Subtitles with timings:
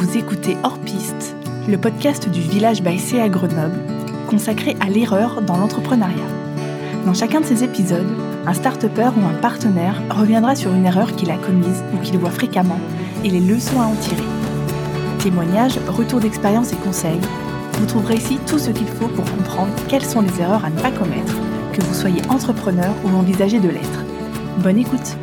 [0.00, 1.36] Vous écoutez Hors Piste,
[1.68, 3.82] le podcast du village Baissé à Grenoble,
[4.30, 6.24] consacré à l'erreur dans l'entrepreneuriat.
[7.04, 8.08] Dans chacun de ces épisodes,
[8.46, 12.30] un start ou un partenaire reviendra sur une erreur qu'il a commise ou qu'il voit
[12.30, 12.80] fréquemment
[13.24, 14.24] et les leçons à en tirer.
[15.18, 17.20] Témoignages, retours d'expérience et conseils,
[17.74, 20.80] vous trouverez ici tout ce qu'il faut pour comprendre quelles sont les erreurs à ne
[20.80, 21.36] pas commettre,
[21.74, 24.04] que vous soyez entrepreneur ou envisagez de l'être.
[24.62, 25.18] Bonne écoute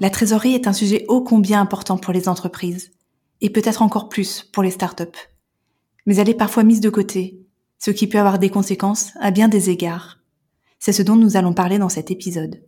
[0.00, 2.90] La trésorerie est un sujet ô combien important pour les entreprises,
[3.42, 5.04] et peut-être encore plus pour les startups.
[6.06, 7.38] Mais elle est parfois mise de côté,
[7.78, 10.18] ce qui peut avoir des conséquences à bien des égards.
[10.78, 12.62] C'est ce dont nous allons parler dans cet épisode.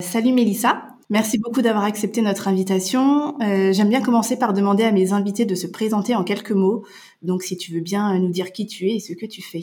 [0.00, 3.38] Salut Mélissa, merci beaucoup d'avoir accepté notre invitation.
[3.42, 6.86] Euh, j'aime bien commencer par demander à mes invités de se présenter en quelques mots.
[7.20, 9.60] Donc si tu veux bien nous dire qui tu es et ce que tu fais.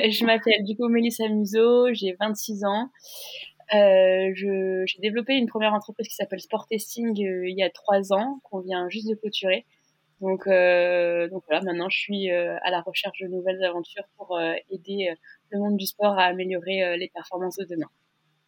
[0.00, 2.90] Je m'appelle du coup Mélissa Museau, j'ai 26 ans.
[3.72, 8.12] Euh, j'ai développé une première entreprise qui s'appelle Sport Testing euh, il y a trois
[8.12, 9.64] ans, qu'on vient juste de clôturer.
[10.20, 14.38] Donc, euh, donc voilà, maintenant je suis euh, à la recherche de nouvelles aventures pour
[14.70, 15.12] aider
[15.50, 17.88] le monde du sport à améliorer les performances de demain.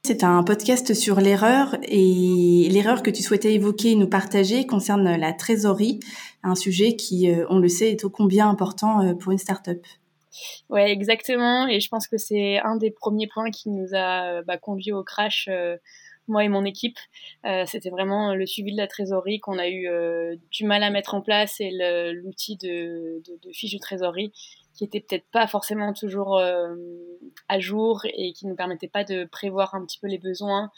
[0.04, 5.16] C'est un podcast sur l'erreur et l'erreur que tu souhaitais évoquer et nous partager concerne
[5.16, 5.98] la trésorerie,
[6.44, 9.84] un sujet qui, on le sait, est ô combien important pour une start-up.
[10.68, 11.66] Ouais, exactement.
[11.68, 15.02] Et je pense que c'est un des premiers points qui nous a bah, conduit au
[15.04, 15.76] crash, euh,
[16.28, 16.98] moi et mon équipe.
[17.44, 20.90] Euh, C'était vraiment le suivi de la trésorerie qu'on a eu euh, du mal à
[20.90, 21.70] mettre en place et
[22.12, 24.32] l'outil de, de, fiche de trésorerie
[24.74, 26.74] qui était peut-être pas forcément toujours euh,
[27.48, 30.70] à jour et qui nous permettait pas de prévoir un petit peu les besoins.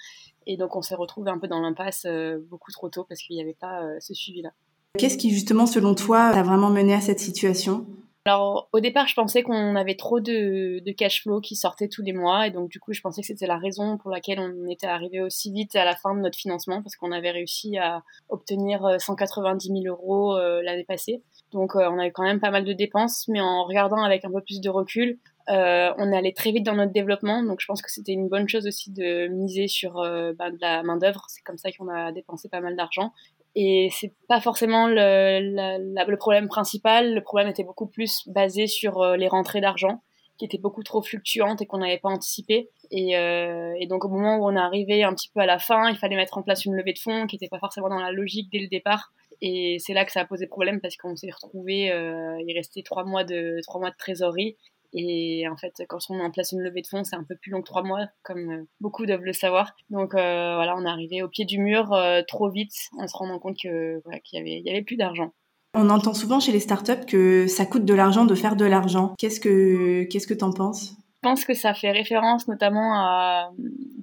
[0.47, 2.07] Et donc on s'est retrouvé un peu dans l'impasse
[2.49, 4.51] beaucoup trop tôt parce qu'il n'y avait pas ce suivi-là.
[4.97, 7.87] Qu'est-ce qui justement, selon toi, a vraiment mené à cette situation?
[8.29, 12.13] Alors au départ, je pensais qu'on avait trop de, cash flow qui sortait tous les
[12.13, 14.87] mois et donc du coup, je pensais que c'était la raison pour laquelle on était
[14.87, 18.97] arrivé aussi vite à la fin de notre financement parce qu'on avait réussi à obtenir
[18.99, 21.23] 190 euh, 000 euros euh, l'année passée.
[21.53, 24.31] Donc euh, on avait quand même pas mal de dépenses, mais en regardant avec un
[24.31, 25.19] peu plus de recul,
[25.51, 28.67] on allé très vite dans notre développement, donc je pense que c'était une bonne chose
[28.67, 31.25] aussi de miser sur bah, de la main d'œuvre.
[31.29, 33.15] C'est comme ça qu'on a dépensé pas mal d'argent.
[33.55, 37.15] Et c'est pas forcément le, le, problème principal.
[37.15, 40.03] Le problème était beaucoup plus basé sur euh, les rentrées d'argent,
[40.39, 42.71] qui étaient beaucoup trop fluctuantes et qu'on n'avait pas anticipé.
[42.91, 45.59] Et, euh, et, donc au moment où on est arrivé un petit peu à la
[45.59, 47.99] fin, il fallait mettre en place une levée de fonds qui n'était pas forcément dans
[47.99, 49.13] la logique dès le départ.
[49.41, 52.83] Et c'est là que ça a posé problème parce qu'on s'est retrouvé, euh, il restait
[52.83, 54.57] trois mois de trois mois de trésorerie
[54.93, 57.37] et en fait, quand on met en place une levée de fonds, c'est un peu
[57.37, 59.73] plus long que trois mois, comme euh, beaucoup doivent le savoir.
[59.91, 63.17] Donc euh, voilà, on est arrivé au pied du mur euh, trop vite en se
[63.17, 65.33] rendant compte que voilà, qu'il y avait, il y avait plus d'argent.
[65.75, 69.15] On entend souvent chez les startups que ça coûte de l'argent de faire de l'argent.
[69.19, 70.93] Qu'est-ce que qu'est-ce que t'en penses?
[71.23, 73.51] Je pense que ça fait référence notamment à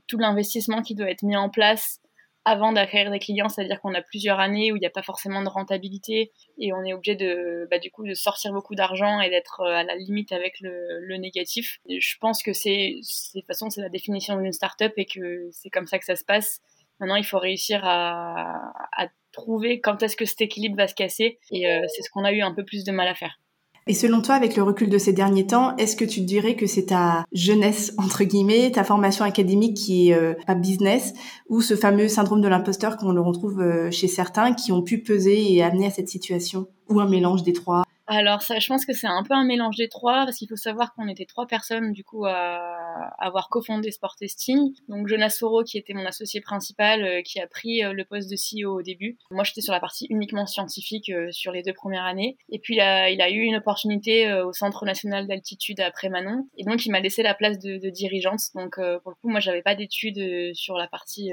[0.08, 2.00] tout l'investissement qui doit être mis en place
[2.46, 5.42] avant d'acquérir des clients, c'est-à-dire qu'on a plusieurs années où il n'y a pas forcément
[5.42, 9.30] de rentabilité et on est obligé de, bah, du coup, de sortir beaucoup d'argent et
[9.32, 11.80] d'être euh, à la limite avec le, négatif.
[11.90, 13.00] je pense que c'est,
[13.34, 16.16] de toute façon, c'est la définition d'une startup et que c'est comme ça que ça
[16.16, 16.62] se passe.
[17.00, 21.40] Maintenant, il faut réussir à, à trouver quand est-ce que cet équilibre va se casser
[21.52, 23.40] et euh, c'est ce qu'on a eu un peu plus de mal à faire.
[23.88, 26.66] Et selon toi, avec le recul de ces derniers temps, est-ce que tu dirais que
[26.66, 31.14] c'est ta jeunesse, entre guillemets, ta formation académique qui est euh, pas business,
[31.50, 35.04] ou ce fameux syndrome de l'imposteur qu'on le retrouve euh, chez certains qui ont pu
[35.04, 37.84] peser et amener à cette situation, ou un mélange des trois?
[38.08, 40.56] Alors ça, je pense que c'est un peu un mélange des trois parce qu'il faut
[40.56, 42.76] savoir qu'on était trois personnes du coup à
[43.18, 44.74] avoir cofondé Sport Testing.
[44.88, 48.30] Donc Jonas Soro qui était mon associé principal euh, qui a pris euh, le poste
[48.30, 49.18] de CEO au début.
[49.32, 52.38] Moi j'étais sur la partie uniquement scientifique euh, sur les deux premières années.
[52.50, 56.48] Et puis il a, il a eu une opportunité au Centre national d'altitude après Manon
[56.58, 58.42] et donc il m'a laissé la place de, de dirigeante.
[58.54, 61.32] Donc pour le coup moi j'avais pas d'études sur la partie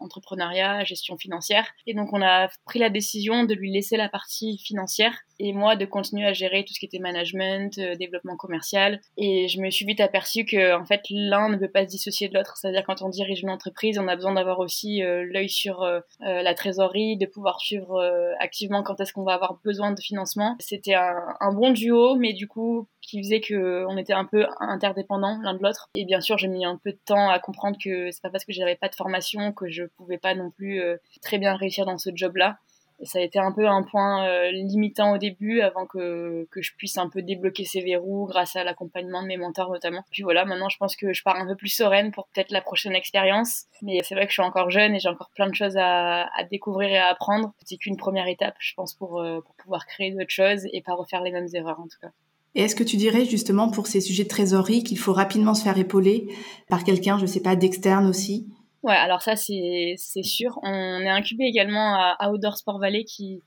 [0.00, 4.58] entrepreneuriat, gestion financière et donc on a pris la décision de lui laisser la partie
[4.58, 9.00] financière et moi de continuer à gérer tout ce qui était management, euh, développement commercial.
[9.16, 12.28] Et je me suis vite aperçue que en fait l'un ne peut pas se dissocier
[12.28, 12.56] de l'autre.
[12.56, 16.00] C'est-à-dire quand on dirige une entreprise, on a besoin d'avoir aussi euh, l'œil sur euh,
[16.20, 18.00] la trésorerie, de pouvoir suivre
[18.38, 20.56] activement quand est-ce qu'on va avoir besoin de financement.
[20.60, 24.46] C'était un, un, bon duo, mais du coup qui faisait que on était un peu
[24.60, 25.90] interdépendants l'un de l'autre.
[25.96, 28.44] Et bien sûr, j'ai mis un peu de temps à comprendre que c'est pas parce
[28.44, 30.80] que j'avais pas de formation que je pouvais pas non plus
[31.20, 32.58] très bien réussir dans ce job-là
[33.02, 36.72] ça a été un peu un point euh, limitant au début avant que, que je
[36.76, 40.04] puisse un peu débloquer ces verrous grâce à l'accompagnement de mes mentors notamment.
[40.10, 42.60] Puis voilà, maintenant je pense que je pars un peu plus sereine pour peut-être la
[42.60, 43.64] prochaine expérience.
[43.82, 46.28] Mais c'est vrai que je suis encore jeune et j'ai encore plein de choses à,
[46.36, 47.52] à découvrir et à apprendre.
[47.64, 50.94] C'est qu'une première étape, je pense, pour, euh, pour pouvoir créer d'autres choses et pas
[50.94, 52.10] refaire les mêmes erreurs en tout cas.
[52.54, 55.62] Et est-ce que tu dirais justement pour ces sujets de trésorerie qu'il faut rapidement se
[55.64, 56.28] faire épauler
[56.68, 58.46] par quelqu'un, je sais pas, d'externe aussi?
[58.82, 60.58] Ouais, alors ça c'est sûr.
[60.62, 63.42] On est incubé également à Outdoor Sport Valley qui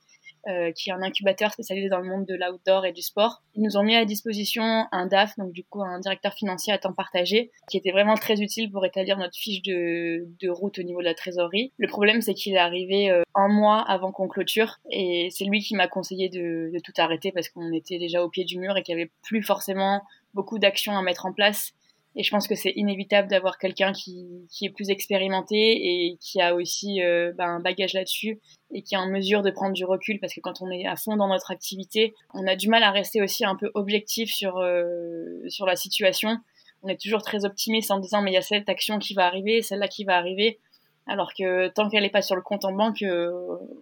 [0.47, 3.41] euh, qui est un incubateur spécialisé dans le monde de l'outdoor et du sport.
[3.55, 6.77] Ils nous ont mis à disposition un DAF, donc du coup un directeur financier à
[6.77, 10.83] temps partagé, qui était vraiment très utile pour établir notre fiche de, de route au
[10.83, 11.71] niveau de la trésorerie.
[11.79, 15.61] Le problème, c'est qu'il est arrivé euh, un mois avant qu'on clôture, et c'est lui
[15.61, 18.77] qui m'a conseillé de, de tout arrêter parce qu'on était déjà au pied du mur
[18.77, 20.03] et qu'il n'y avait plus forcément
[20.35, 21.73] beaucoup d'actions à mettre en place
[22.15, 26.39] et je pense que c'est inévitable d'avoir quelqu'un qui, qui, est plus expérimenté et qui
[26.41, 28.39] a aussi euh, ben, un bagage là-dessus
[28.71, 30.95] et qui est en mesure de prendre du recul parce que quand on est à
[30.95, 34.57] fond dans notre activité, on a du mal à rester aussi un peu objectif sur,
[34.57, 36.37] euh, sur la situation.
[36.83, 39.25] On est toujours très optimiste en disant mais il y a cette action qui va
[39.25, 40.59] arriver, celle-là qui va arriver.
[41.07, 43.31] Alors que tant qu'elle n'est pas sur le compte en banque, euh,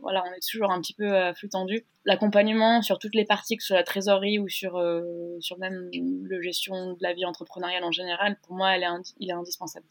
[0.01, 1.85] voilà, on est toujours un petit peu à flux tendu.
[2.05, 5.89] L'accompagnement sur toutes les parties, que ce la trésorerie ou sur, euh, sur même
[6.29, 8.75] la gestion de la vie entrepreneuriale en général, pour moi,
[9.19, 9.85] il est indispensable.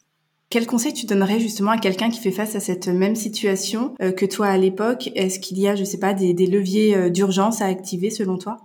[0.50, 4.12] Quel conseil tu donnerais justement à quelqu'un qui fait face à cette même situation euh,
[4.12, 5.08] que toi à l'époque?
[5.14, 8.58] Est-ce qu'il y a, je sais pas, des, des leviers d'urgence à activer selon toi?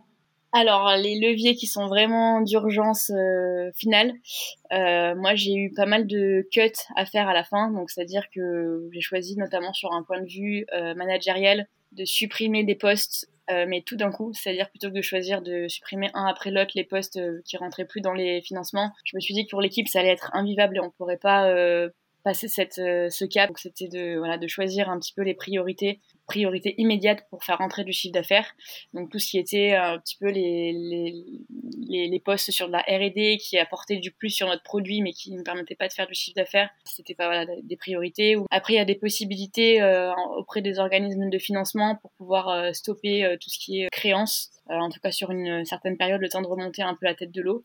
[0.58, 4.14] Alors, les leviers qui sont vraiment d'urgence euh, finale,
[4.72, 8.24] euh, moi j'ai eu pas mal de cuts à faire à la fin, donc c'est-à-dire
[8.34, 13.30] que j'ai choisi notamment sur un point de vue euh, managériel de supprimer des postes,
[13.50, 16.84] mais tout d'un coup, c'est-à-dire plutôt que de choisir de supprimer un après l'autre les
[16.84, 20.02] postes qui rentraient plus dans les financements, je me suis dit que pour l'équipe ça
[20.02, 21.50] allait être invivable et on pourrait pas
[22.28, 23.48] passer cette, ce cap.
[23.48, 27.58] Donc c'était de, voilà, de choisir un petit peu les priorités priorité immédiate pour faire
[27.58, 28.54] rentrer du chiffre d'affaires.
[28.94, 32.74] Donc tout ce qui était euh, un petit peu les, les, les, postes sur de
[32.74, 35.94] la R&D qui apportaient du plus sur notre produit mais qui ne permettaient pas de
[35.94, 38.36] faire du chiffre d'affaires, c'était pas des priorités.
[38.52, 42.74] Après il y a des possibilités euh, auprès des organismes de financement pour pouvoir euh,
[42.74, 46.42] stopper tout ce qui est créance, en tout cas sur une certaine période, le temps
[46.42, 47.64] de remonter un peu la tête de l'eau.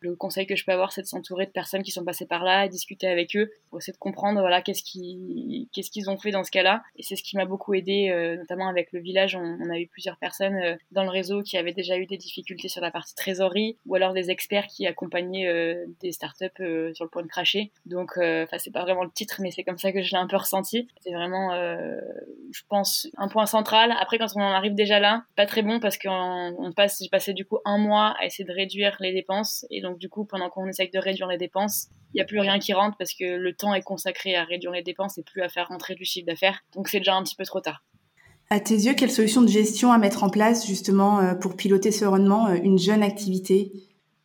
[0.00, 2.44] Le conseil que je peux avoir, c'est de s'entourer de personnes qui sont passées par
[2.44, 6.30] là, discuter avec eux pour essayer de comprendre voilà qu'est-ce qu'ils qu'est-ce qu'ils ont fait
[6.30, 6.82] dans ce cas-là.
[6.96, 9.36] Et c'est ce qui m'a beaucoup aidé, euh, notamment avec le village.
[9.36, 12.16] On, on, a eu plusieurs personnes euh, dans le réseau qui avaient déjà eu des
[12.16, 16.46] difficultés sur la partie trésorerie, ou alors des experts qui accompagnaient euh, des startups
[16.94, 17.70] sur le point de cracher.
[17.86, 20.26] Donc, enfin c'est pas vraiment le titre, mais c'est comme ça que je l'ai un
[20.26, 20.88] peu ressenti.
[21.00, 23.92] C'est vraiment, je pense, un point central.
[24.00, 27.08] Après, quand on en arrive déjà là, pas très bon parce qu'on on passe, j'ai
[27.08, 30.48] passé du coup un mois à essayer de réduire les dépenses donc du coup, pendant
[30.50, 33.24] qu'on essaye de réduire les dépenses, il n'y a plus rien qui rentre parce que
[33.24, 36.26] le temps est consacré à réduire les dépenses et plus à faire rentrer du chiffre
[36.26, 36.60] d'affaires.
[36.74, 37.82] Donc c'est déjà un petit peu trop tard.
[38.50, 41.90] À tes yeux, quelle solution de gestion à mettre en place justement euh, pour piloter
[41.90, 43.72] sereinement euh, une jeune activité?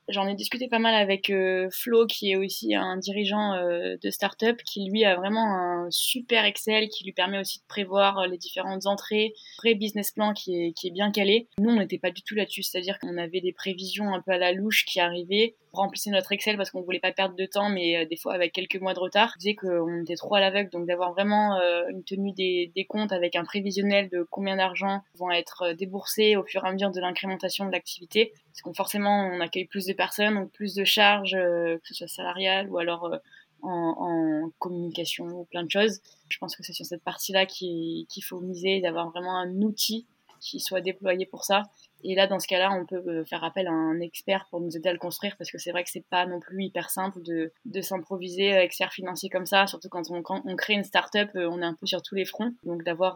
[0.07, 4.09] J'en ai discuté pas mal avec euh, Flo, qui est aussi un dirigeant euh, de
[4.11, 8.27] start-up, qui lui a vraiment un super Excel qui lui permet aussi de prévoir euh,
[8.27, 11.47] les différentes entrées, vrai business plan qui qui est bien calé.
[11.57, 14.37] Nous, on n'était pas du tout là-dessus, c'est-à-dire qu'on avait des prévisions un peu à
[14.37, 15.55] la louche qui arrivaient.
[15.75, 18.79] Remplissait notre Excel parce qu'on voulait pas perdre de temps, mais des fois avec quelques
[18.79, 19.33] mois de retard.
[19.35, 23.35] On disait qu'on était trop à l'aveugle, donc d'avoir vraiment une tenue des, comptes avec
[23.35, 27.65] un prévisionnel de combien d'argent vont être déboursés au fur et à mesure de l'incrémentation
[27.65, 28.33] de l'activité.
[28.55, 31.93] Parce qu'on forcément, on accueille plus de personnes, donc plus de charges, euh, que ce
[31.93, 33.17] soit salariales ou alors euh,
[33.61, 35.99] en, communication ou plein de choses.
[36.29, 40.07] Je pense que c'est sur cette partie-là qu'il faut miser, d'avoir vraiment un outil
[40.39, 41.63] qui soit déployé pour ça.
[42.07, 44.77] Et là, dans ce cas-là, on peut euh, faire appel à un expert pour nous
[44.77, 47.21] aider à le construire parce que c'est vrai que c'est pas non plus hyper simple
[47.23, 51.29] de, de s'improviser expert financier comme ça, surtout quand on, quand on crée une start-up,
[51.33, 52.53] on est un peu sur tous les fronts.
[52.63, 53.15] Donc d'avoir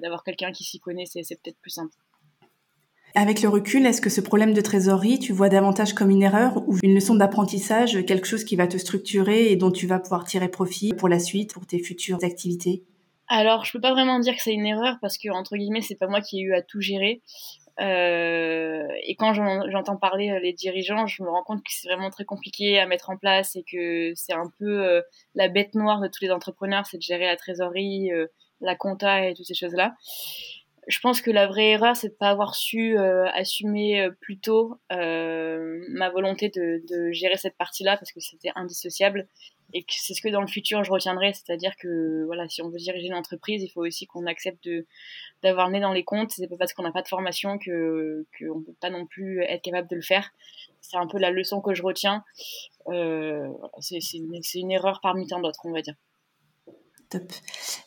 [0.00, 1.94] d'avoir quelqu'un qui s'y connaît, c'est peut-être plus simple.
[3.14, 6.62] Avec le recul, est-ce que ce problème de trésorerie, tu vois davantage comme une erreur
[6.68, 10.24] ou une leçon d'apprentissage, quelque chose qui va te structurer et dont tu vas pouvoir
[10.24, 12.84] tirer profit pour la suite, pour tes futures activités?
[13.26, 15.96] Alors, je peux pas vraiment dire que c'est une erreur parce que entre guillemets, c'est
[15.96, 17.20] pas moi qui ai eu à tout gérer.
[17.80, 22.10] Euh, et quand j'entends parler euh, les dirigeants, je me rends compte que c'est vraiment
[22.10, 25.00] très compliqué à mettre en place et que c'est un peu euh,
[25.34, 28.10] la bête noire de tous les entrepreneurs, c'est de gérer la trésorerie,
[28.60, 29.94] la compta et toutes ces choses-là.
[30.88, 36.10] Je pense que la vraie erreur, c'est de pas avoir su assumer plus tôt ma
[36.10, 39.28] volonté de, gérer cette partie-là parce que c'était indissociable
[39.72, 42.78] et c'est ce que dans le futur je retiendrai, c'est-à-dire que voilà, si on veut
[42.78, 44.68] diriger une entreprise, il faut aussi qu'on accepte
[45.42, 46.30] d'avoir le nez dans les comptes.
[46.30, 49.62] C'est pas parce qu'on n'a pas de formation que qu'on peut pas non plus être
[49.62, 50.30] capable de le faire.
[50.80, 52.24] C'est un peu la leçon que je retiens.
[52.88, 53.48] Euh,
[53.80, 55.94] c'est une, une erreur parmi tant d'autres, on va dire.
[57.10, 57.32] Top.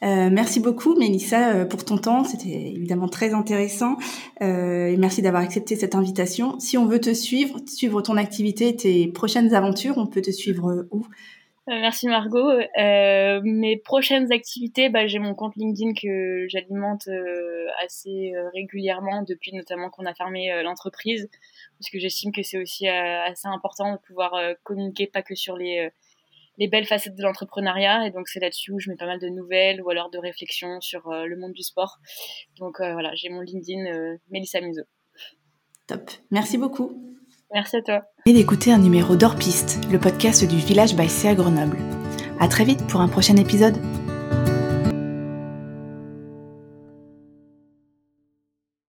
[0.04, 2.26] Euh, merci beaucoup, Mélissa, euh, pour ton temps.
[2.26, 3.96] C'était évidemment très intéressant.
[4.42, 6.60] Euh, et merci d'avoir accepté cette invitation.
[6.60, 10.88] Si on veut te suivre, suivre ton activité, tes prochaines aventures, on peut te suivre
[10.92, 11.06] où?
[11.68, 12.52] Merci Margot.
[12.78, 17.08] mes prochaines activités, bah, j'ai mon compte LinkedIn que j'alimente
[17.84, 21.30] assez régulièrement depuis notamment qu'on a fermé l'entreprise,
[21.80, 25.90] parce que j'estime que c'est aussi assez important de pouvoir communiquer pas que sur les
[26.58, 28.06] les belles facettes de l'entrepreneuriat.
[28.06, 30.82] Et donc, c'est là-dessus où je mets pas mal de nouvelles ou alors de réflexions
[30.82, 32.00] sur le monde du sport.
[32.60, 34.84] Donc, voilà, j'ai mon LinkedIn Mélissa Museau.
[35.88, 36.12] Top.
[36.30, 37.16] Merci beaucoup.
[37.54, 38.02] Merci à toi.
[38.26, 41.78] Et d'écouter un numéro d'Orpiste, le podcast du Village by CA Grenoble.
[42.40, 43.78] À très vite pour un prochain épisode.